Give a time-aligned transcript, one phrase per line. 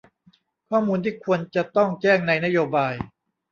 [0.69, 2.93] ข้อมูลที่ควรจะต้องแจ้งในนโยบาย